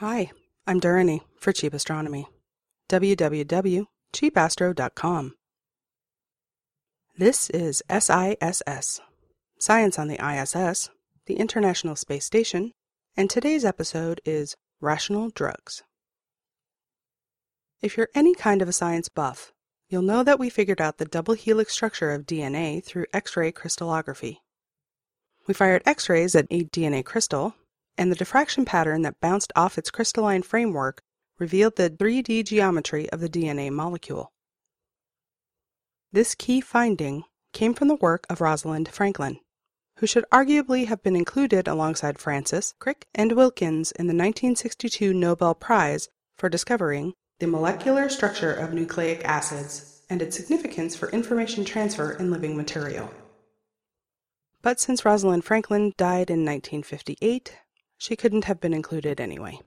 [0.00, 0.30] Hi,
[0.64, 2.28] I'm Durrani for Cheap Astronomy.
[2.88, 5.34] www.cheapastro.com.
[7.16, 9.00] This is SISS,
[9.58, 10.90] Science on the ISS,
[11.26, 12.70] the International Space Station,
[13.16, 15.82] and today's episode is Rational Drugs.
[17.82, 19.52] If you're any kind of a science buff,
[19.88, 23.50] you'll know that we figured out the double helix structure of DNA through X ray
[23.50, 24.42] crystallography.
[25.48, 27.56] We fired X rays at a DNA crystal,
[27.98, 31.02] and the diffraction pattern that bounced off its crystalline framework
[31.38, 34.32] revealed the 3D geometry of the DNA molecule.
[36.12, 39.40] This key finding came from the work of Rosalind Franklin,
[39.98, 45.54] who should arguably have been included alongside Francis, Crick, and Wilkins in the 1962 Nobel
[45.54, 52.12] Prize for discovering the molecular structure of nucleic acids and its significance for information transfer
[52.12, 53.10] in living material.
[54.62, 57.54] But since Rosalind Franklin died in 1958,
[57.98, 59.60] she couldn't have been included anyway.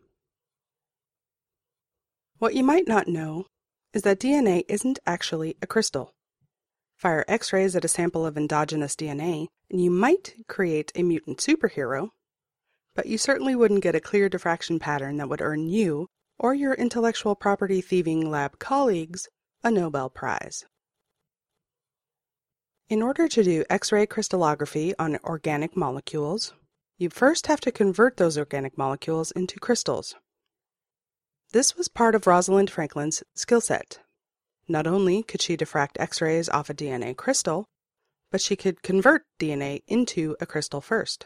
[2.40, 3.46] What you might not know
[3.94, 6.14] is that DNA isn't actually a crystal.
[6.98, 11.40] Fire X rays at a sample of endogenous DNA, and you might create a mutant
[11.40, 12.10] superhero,
[12.96, 16.08] but you certainly wouldn't get a clear diffraction pattern that would earn you
[16.40, 19.28] or your intellectual property thieving lab colleagues
[19.64, 20.66] a Nobel Prize.
[22.90, 26.54] In order to do X ray crystallography on organic molecules,
[27.02, 30.16] you first have to convert those organic molecules into crystals.
[31.52, 34.00] This was part of Rosalind Franklin's skill set.
[34.68, 37.66] Not only could she diffract X rays off a DNA crystal,
[38.32, 41.26] but she could convert DNA into a crystal first.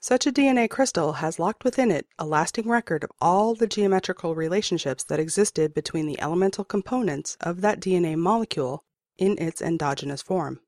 [0.00, 4.34] Such a DNA crystal has locked within it a lasting record of all the geometrical
[4.34, 8.84] relationships that existed between the elemental components of that DNA molecule
[9.18, 10.60] in its endogenous form.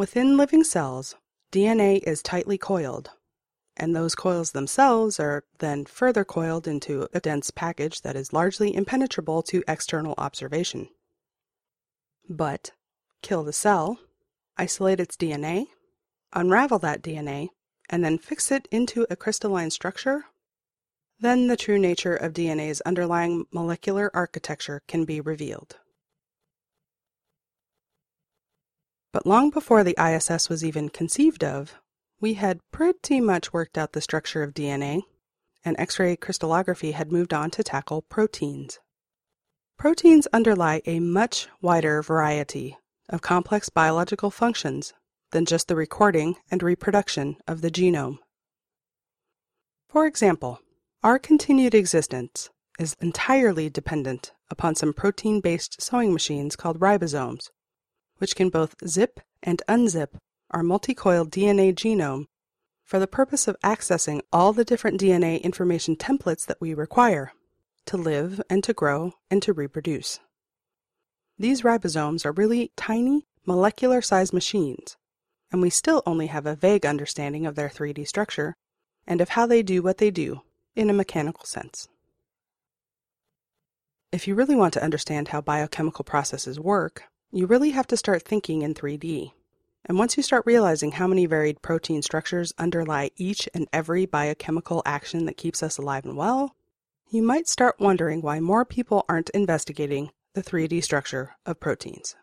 [0.00, 1.14] Within living cells,
[1.52, 3.10] DNA is tightly coiled,
[3.76, 8.74] and those coils themselves are then further coiled into a dense package that is largely
[8.74, 10.88] impenetrable to external observation.
[12.30, 12.70] But
[13.20, 13.98] kill the cell,
[14.56, 15.66] isolate its DNA,
[16.32, 17.48] unravel that DNA,
[17.90, 20.24] and then fix it into a crystalline structure,
[21.18, 25.76] then the true nature of DNA's underlying molecular architecture can be revealed.
[29.12, 31.74] But long before the ISS was even conceived of,
[32.20, 35.02] we had pretty much worked out the structure of DNA,
[35.64, 38.78] and X ray crystallography had moved on to tackle proteins.
[39.78, 42.76] Proteins underlie a much wider variety
[43.08, 44.92] of complex biological functions
[45.32, 48.18] than just the recording and reproduction of the genome.
[49.88, 50.60] For example,
[51.02, 57.50] our continued existence is entirely dependent upon some protein based sewing machines called ribosomes,
[58.20, 60.08] which can both zip and unzip
[60.50, 62.26] our multi-coiled DNA genome
[62.84, 67.32] for the purpose of accessing all the different DNA information templates that we require
[67.86, 70.20] to live and to grow and to reproduce.
[71.38, 74.96] These ribosomes are really tiny, molecular sized machines
[75.52, 78.54] and we still only have a vague understanding of their 3D structure
[79.06, 80.42] and of how they do what they do
[80.76, 81.88] in a mechanical sense.
[84.12, 88.22] If you really want to understand how biochemical processes work, you really have to start
[88.22, 89.32] thinking in 3D.
[89.86, 94.82] And once you start realizing how many varied protein structures underlie each and every biochemical
[94.84, 96.54] action that keeps us alive and well,
[97.10, 102.14] you might start wondering why more people aren't investigating the 3D structure of proteins.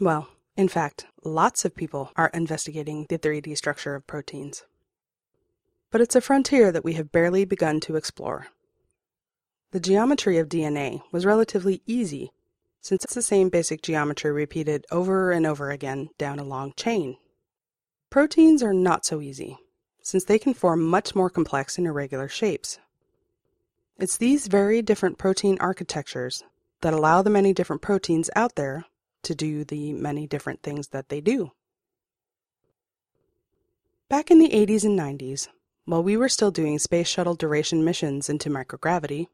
[0.00, 4.64] Well, in fact, lots of people are investigating the 3D structure of proteins.
[5.90, 8.48] But it's a frontier that we have barely begun to explore.
[9.72, 12.32] The geometry of DNA was relatively easy
[12.80, 17.16] since it's the same basic geometry repeated over and over again down a long chain.
[18.10, 19.58] Proteins are not so easy,
[20.02, 22.78] since they can form much more complex and irregular shapes.
[23.98, 26.42] It's these very different protein architectures
[26.80, 28.86] that allow the many different proteins out there
[29.22, 31.52] to do the many different things that they do.
[34.08, 35.48] Back in the 80s and 90s,
[35.84, 39.28] while we were still doing space shuttle duration missions into microgravity,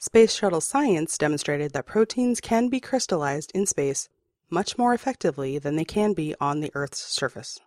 [0.00, 4.08] space shuttle science demonstrated that proteins can be crystallized in space
[4.48, 7.60] much more effectively than they can be on the Earth's surface.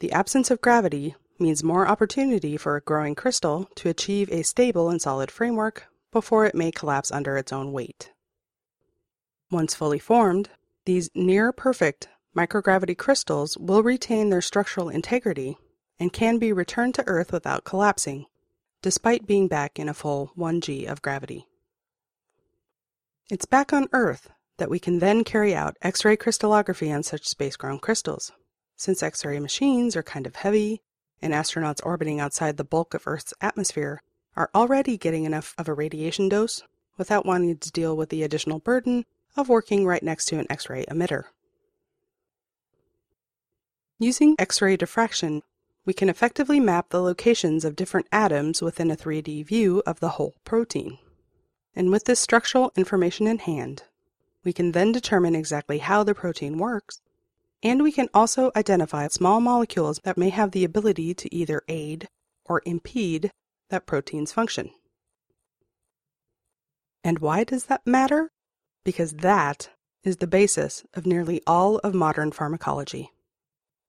[0.00, 4.88] The absence of gravity means more opportunity for a growing crystal to achieve a stable
[4.88, 8.12] and solid framework before it may collapse under its own weight.
[9.50, 10.48] Once fully formed,
[10.86, 15.56] these near perfect microgravity crystals will retain their structural integrity
[16.00, 18.26] and can be returned to Earth without collapsing,
[18.84, 21.46] despite being back in a full 1g of gravity.
[23.30, 24.28] It's back on Earth
[24.58, 28.30] that we can then carry out X ray crystallography on such space ground crystals,
[28.76, 30.82] since X ray machines are kind of heavy
[31.22, 34.02] and astronauts orbiting outside the bulk of Earth's atmosphere
[34.36, 36.62] are already getting enough of a radiation dose
[36.98, 40.68] without wanting to deal with the additional burden of working right next to an X
[40.68, 41.24] ray emitter.
[43.98, 45.40] Using X ray diffraction,
[45.84, 50.10] we can effectively map the locations of different atoms within a 3D view of the
[50.10, 50.98] whole protein.
[51.76, 53.82] And with this structural information in hand,
[54.44, 57.00] we can then determine exactly how the protein works,
[57.62, 62.08] and we can also identify small molecules that may have the ability to either aid
[62.44, 63.30] or impede
[63.70, 64.70] that protein's function.
[67.02, 68.30] And why does that matter?
[68.84, 69.70] Because that
[70.02, 73.10] is the basis of nearly all of modern pharmacology.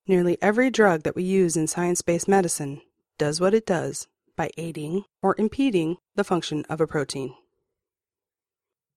[0.07, 2.81] Nearly every drug that we use in science based medicine
[3.17, 7.33] does what it does by aiding or impeding the function of a protein.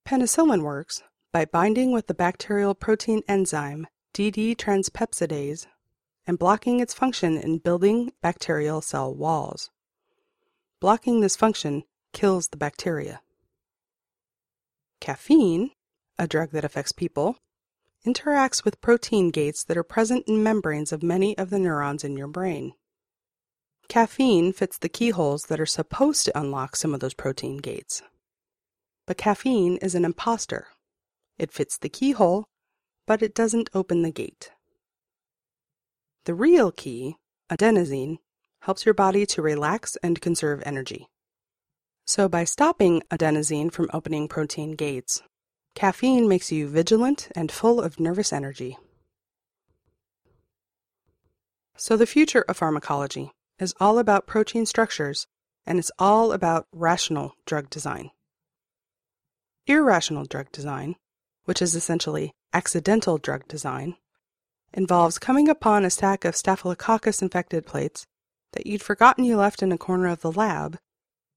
[0.07, 1.03] Penicillin works
[1.33, 5.67] by binding with the bacterial protein enzyme DD transpeptidase
[6.27, 9.71] and blocking its function in building bacterial cell walls.
[10.81, 13.23] Blocking this function kills the bacteria.
[15.01, 15.71] Caffeine,
[16.19, 17.37] a drug that affects people,
[18.07, 22.17] interacts with protein gates that are present in membranes of many of the neurons in
[22.17, 22.73] your brain.
[23.89, 28.03] Caffeine fits the keyholes that are supposed to unlock some of those protein gates.
[29.07, 30.69] But caffeine is an impostor.
[31.39, 32.49] It fits the keyhole,
[33.07, 34.51] but it doesn't open the gate.
[36.25, 37.17] The real key,
[37.51, 38.19] adenosine,
[38.63, 41.09] helps your body to relax and conserve energy.
[42.05, 45.23] So, by stopping adenosine from opening protein gates,
[45.79, 48.77] caffeine makes you vigilant and full of nervous energy.
[51.77, 53.31] So, the future of pharmacology
[53.61, 55.29] is all about protein structures
[55.65, 58.11] and it's all about rational drug design.
[59.69, 60.97] Irrational drug design,
[61.45, 63.95] which is essentially accidental drug design,
[64.75, 68.05] involves coming upon a stack of staphylococcus infected plates
[68.53, 70.77] that you'd forgotten you left in a corner of the lab,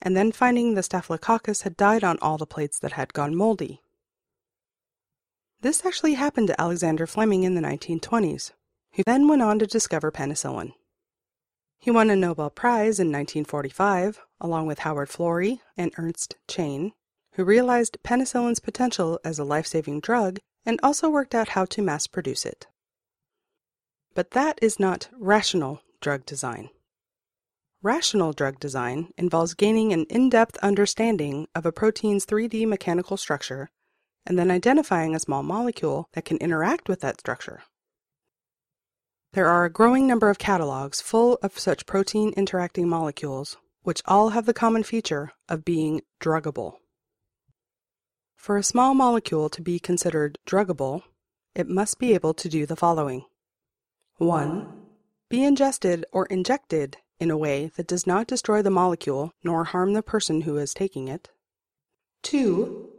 [0.02, 3.84] and then finding the staphylococcus had died on all the plates that had gone moldy.
[5.62, 8.52] This actually happened to Alexander Fleming in the 1920s,
[8.94, 10.74] who then went on to discover penicillin.
[11.78, 16.94] He won a Nobel Prize in 1945, along with Howard Florey and Ernst Chain,
[17.34, 21.82] who realized penicillin's potential as a life saving drug and also worked out how to
[21.84, 22.66] mass produce it.
[24.16, 26.70] But that is not rational drug design.
[27.84, 33.70] Rational drug design involves gaining an in depth understanding of a protein's 3D mechanical structure
[34.26, 37.64] and then identifying a small molecule that can interact with that structure.
[39.34, 44.30] There are a growing number of catalogs full of such protein interacting molecules, which all
[44.30, 46.76] have the common feature of being druggable.
[48.36, 51.04] For a small molecule to be considered druggable,
[51.56, 53.26] it must be able to do the following
[54.18, 54.68] 1.
[55.30, 59.94] Be ingested or injected in a way that does not destroy the molecule nor harm
[59.94, 61.30] the person who is taking it.
[62.24, 62.91] 2.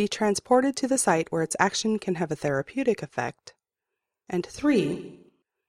[0.00, 3.52] Be transported to the site where its action can have a therapeutic effect.
[4.30, 5.20] And 3.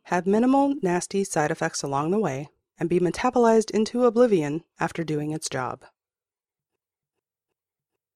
[0.03, 2.47] Have minimal nasty side effects along the way
[2.79, 5.83] and be metabolized into oblivion after doing its job.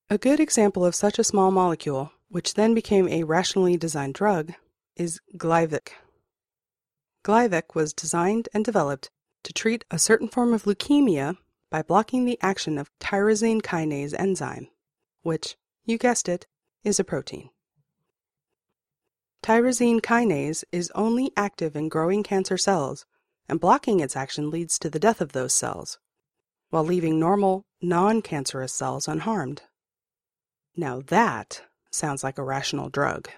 [0.10, 4.54] A good example of such a small molecule, which then became a rationally designed drug,
[4.96, 5.90] is Gleevec.
[7.26, 9.12] Gleevec was designed and developed
[9.44, 11.36] to treat a certain form of leukemia
[11.70, 14.70] by blocking the action of tyrosine kinase enzyme,
[15.22, 16.48] which, you guessed it,
[16.84, 17.50] is a protein.
[19.44, 23.06] Tyrosine kinase is only active in growing cancer cells,
[23.48, 26.00] and blocking its action leads to the death of those cells,
[26.72, 29.62] while leaving normal, non cancerous cells unharmed.
[30.76, 31.62] Now that
[31.92, 33.30] sounds like a rational drug.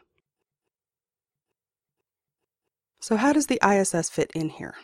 [3.00, 4.76] So, how does the ISS fit in here?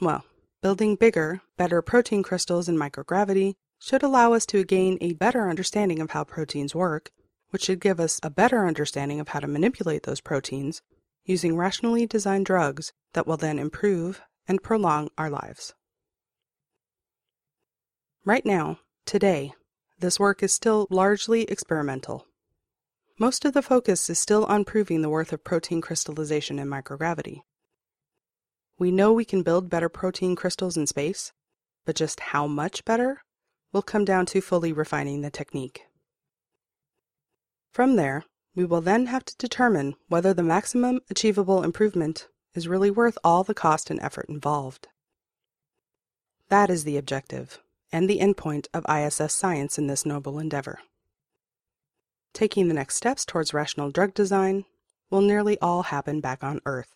[0.00, 0.24] Well,
[0.62, 6.00] building bigger, better protein crystals in microgravity should allow us to gain a better understanding
[6.00, 7.10] of how proteins work,
[7.48, 10.82] which should give us a better understanding of how to manipulate those proteins
[11.24, 15.74] using rationally designed drugs that will then improve and prolong our lives.
[18.24, 19.54] Right now, today,
[19.98, 22.26] this work is still largely experimental.
[23.18, 27.40] Most of the focus is still on proving the worth of protein crystallization in microgravity.
[28.78, 31.32] We know we can build better protein crystals in space,
[31.86, 33.22] but just how much better
[33.72, 35.82] will come down to fully refining the technique.
[37.72, 38.24] From there,
[38.54, 43.44] we will then have to determine whether the maximum achievable improvement is really worth all
[43.44, 44.88] the cost and effort involved.
[46.48, 47.60] That is the objective
[47.92, 50.80] and the endpoint of ISS science in this noble endeavor.
[52.32, 54.64] Taking the next steps towards rational drug design
[55.10, 56.94] will nearly all happen back on Earth.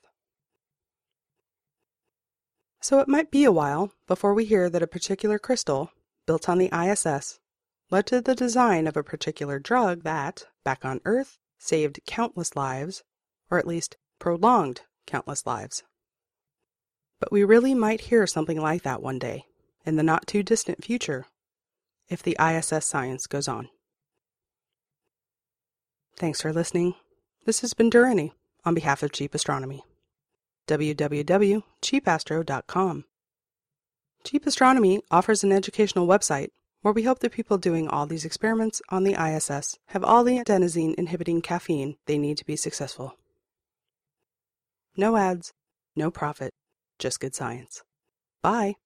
[2.81, 5.91] So it might be a while before we hear that a particular crystal,
[6.27, 7.39] built on the ISS,
[7.91, 13.03] led to the design of a particular drug that, back on Earth, saved countless lives,
[13.51, 15.83] or at least prolonged countless lives.
[17.21, 19.45] But we really might hear something like that one day,
[19.85, 21.27] in the not too distant future,
[22.09, 23.69] if the ISS science goes on.
[26.17, 26.95] Thanks for listening.
[27.45, 28.33] This has been Durrani
[28.65, 29.83] on behalf of Cheap Astronomy.
[30.69, 33.05] www.cheapastro.com.
[34.25, 36.49] Cheap Astronomy offers an educational website
[36.81, 40.39] where we hope the people doing all these experiments on the ISS have all the
[40.39, 43.19] adenosine inhibiting caffeine they need to be successful.
[44.97, 45.53] No ads,
[45.95, 46.55] no profit,
[46.99, 47.83] just good science.
[48.41, 48.77] Bye.